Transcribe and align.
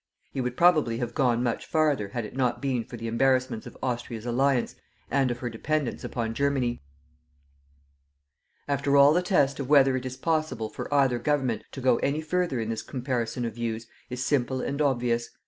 He 0.31 0.41
would 0.41 0.57
probably 0.57 0.97
have 0.97 1.13
gone 1.13 1.43
much 1.43 1.67
farther 1.67 2.07
had 2.07 2.25
it 2.25 2.35
not 2.35 2.59
been 2.59 2.83
for 2.85 2.97
the 2.97 3.07
embarrassments 3.07 3.67
of 3.67 3.77
Austria's 3.83 4.25
alliance 4.25 4.75
and 5.11 5.29
of 5.29 5.37
her 5.41 5.49
dependence 5.51 6.03
upon 6.03 6.33
Germany. 6.33 6.81
"After 8.67 8.97
all 8.97 9.13
the 9.13 9.21
test 9.21 9.59
of 9.59 9.69
whether 9.69 9.95
it 9.95 10.07
is 10.07 10.17
possible 10.17 10.69
for 10.69 10.91
either 10.91 11.19
Government 11.19 11.65
to 11.73 11.81
go 11.81 11.97
any 11.97 12.19
further 12.21 12.59
in 12.59 12.69
this 12.69 12.81
comparison 12.81 13.45
of 13.45 13.53
views 13.53 13.85
is 14.09 14.25
simple 14.25 14.59
and 14.59 14.81
obvious. 14.81 15.29